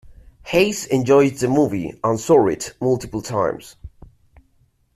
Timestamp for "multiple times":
2.81-3.75